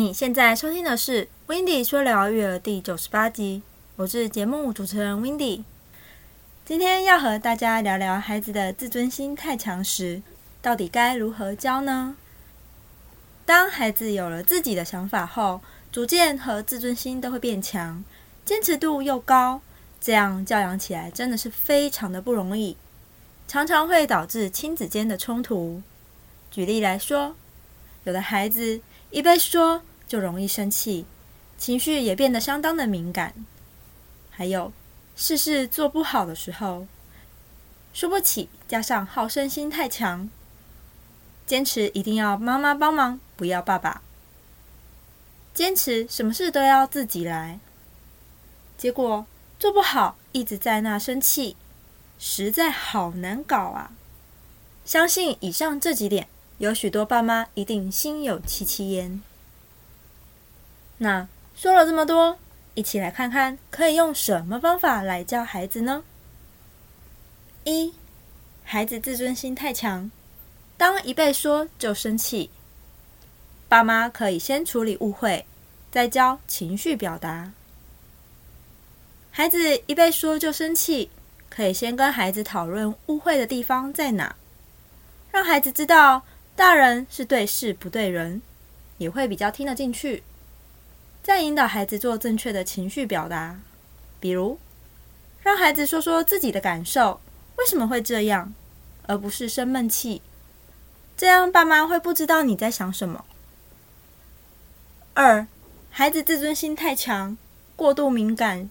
[0.00, 3.62] 你现在收听的是《w i n d y 说聊育儿》第九十八集，
[3.96, 5.64] 我是节目主持人 w i n d y
[6.64, 10.22] 今天要和大家聊聊孩子的自尊心太强时，
[10.62, 12.14] 到底该如何教呢？
[13.44, 18.04] 当孩子有了自己的想法后，主见和自尊心都会变强，
[18.44, 19.60] 坚持度又高，
[20.00, 22.76] 这样教养起来真的是非常的不容易，
[23.48, 25.82] 常常会导致亲子间的冲突。
[26.52, 27.34] 举例来说，
[28.04, 28.80] 有的孩子
[29.10, 31.04] 一被说就容易生气，
[31.58, 33.34] 情绪也变得相当的敏感。
[34.30, 34.72] 还有
[35.14, 36.86] 事事做不好的时候，
[37.92, 40.30] 输不起，加上好胜心太强，
[41.46, 44.02] 坚持一定要妈妈帮忙，不要爸爸。
[45.52, 47.60] 坚持什么事都要自己来，
[48.76, 49.26] 结果
[49.58, 51.56] 做不好，一直在那生气，
[52.18, 53.90] 实在好难搞啊！
[54.84, 56.28] 相信以上这几点。
[56.58, 59.22] 有许多爸妈一定心有戚戚焉。
[60.98, 62.38] 那说了这么多，
[62.74, 66.04] 一起来看看可以用什么方法来教孩子呢？
[67.64, 67.94] 一，
[68.64, 70.10] 孩子自尊心太强，
[70.76, 72.50] 当一被说就生气，
[73.68, 75.46] 爸妈可以先处理误会，
[75.90, 77.52] 再教情绪表达。
[79.30, 81.10] 孩子一被说就生气，
[81.48, 84.34] 可以先跟孩子讨论误会的地方在哪，
[85.30, 86.22] 让孩子知道。
[86.56, 88.42] 大人是对事不对人，
[88.96, 90.24] 也会比较听得进去。
[91.28, 93.60] 再引导孩子做正确的情绪表达，
[94.18, 94.58] 比如
[95.42, 97.20] 让孩子说说自己的感受，
[97.58, 98.54] 为什么会这样，
[99.06, 100.22] 而不是生闷气。
[101.18, 103.26] 这样爸妈会不知道你在想什么。
[105.12, 105.46] 二，
[105.90, 107.36] 孩子自尊心太强，
[107.76, 108.70] 过度敏感，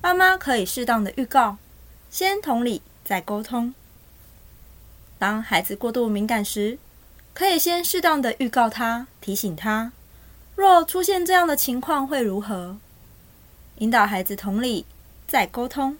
[0.00, 1.58] 爸妈可以适当的预告，
[2.10, 3.72] 先同理再沟通。
[5.16, 6.76] 当孩子过度敏感时，
[7.32, 9.92] 可以先适当的预告他，提醒他，
[10.58, 12.78] 若出现这样的情况会如何？
[13.76, 14.84] 引导孩子同理，
[15.24, 15.96] 再沟通，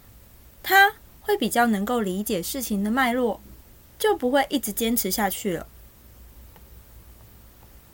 [0.65, 3.41] 他会比较能够理解事情的脉络，
[4.01, 5.69] 就不会一直坚持下去了。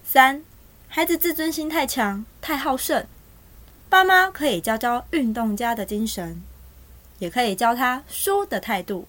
[0.07, 0.43] 三，
[0.89, 3.07] 孩子自尊心太强，太好胜，
[3.91, 6.43] 爸妈可以教教运动家的精神，
[7.19, 9.07] 也可以教他输的态度。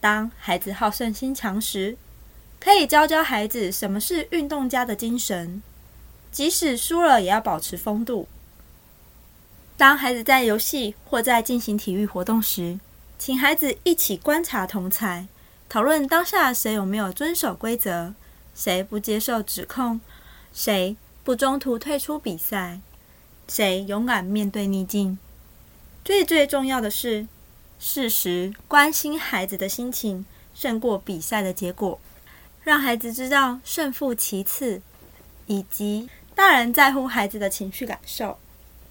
[0.00, 1.96] 当孩子好胜心强时，
[2.58, 5.62] 可以教教孩子什么是运动家的精神，
[6.30, 8.28] 即使输了也要保持风度。
[9.76, 12.78] 当孩子在游戏或在进行体育活动时，
[13.18, 15.26] 请孩子一起观察同才，
[15.68, 18.14] 讨论当下谁有没有遵守规则，
[18.54, 20.00] 谁不接受指控，
[20.52, 22.80] 谁不中途退出比赛，
[23.48, 25.18] 谁勇敢面对逆境。
[26.04, 27.26] 最最重要的是，
[27.78, 31.98] 适时关心孩子的心情，胜过比赛的结果。
[32.62, 34.82] 让孩子知道胜负其次，
[35.46, 36.10] 以及
[36.40, 38.38] 大人在乎孩子的情绪感受，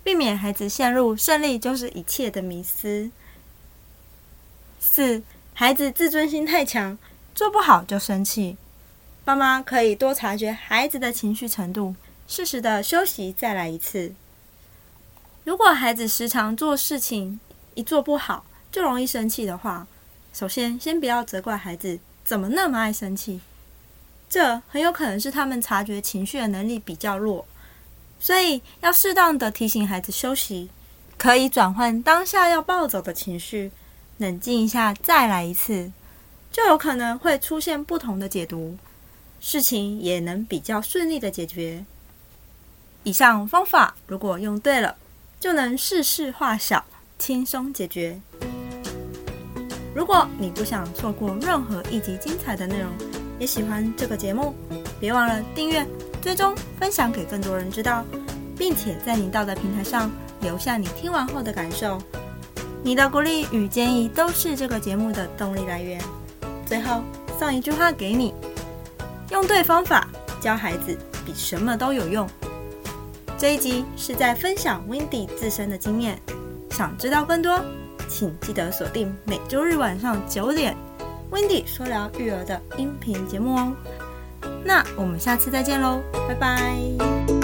[0.04, 3.10] 避免孩子陷入胜利就是一切的迷思。
[4.80, 5.24] 四，
[5.56, 6.96] 孩子自尊心太强，
[7.34, 8.56] 做不好就生气，
[9.26, 11.96] 爸妈可以多察觉孩子的情绪程度，
[12.28, 14.14] 适时的休息再来一次。
[15.44, 17.40] 如果孩子时常做事情
[17.74, 19.88] 一做不好就容易生气的话，
[20.32, 23.42] 首先先不要责怪孩子怎么那么爱生气。
[24.30, 27.46] 这很有可能是他们察觉情绪的能力比较弱，
[28.20, 30.70] 所以要适当的提醒孩子休息，
[31.18, 33.72] 可以转换当下要暴走的情绪，
[34.18, 35.92] 冷静一下再来一次，
[36.52, 38.78] 就有可能会出现不同的解读，
[39.40, 41.84] 事情也能比较顺利的解决。
[43.04, 44.96] 以上方法如果用对了，
[45.40, 46.86] 就能事事化小，
[47.18, 48.20] 轻松解决。
[49.96, 52.92] 如果你不想错过任何一集精彩的内容，
[53.40, 54.54] 也喜欢这个节目，
[55.00, 55.86] 别忘了订阅、
[56.22, 58.04] 追踪、分享给更多人知道，
[58.58, 61.98] 并且在你到的平台上留下你听完后的感受。
[62.84, 66.00] 你的鼓励与建议都是这个节目的动力来源。
[66.66, 67.02] 最后
[67.40, 68.34] 送一句话给你：
[69.32, 70.08] 用对方法
[70.42, 72.30] 教孩子，比什么都有用。
[73.38, 76.22] 这一集是在分享 Wendy 自身的经验，
[76.72, 77.64] 想知道更多，
[78.10, 80.76] 请记得锁定每周日晚上九点。
[81.32, 83.76] Wendy 说聊育儿的音频节目哦，
[84.64, 87.39] 那我们下次再见喽，拜拜。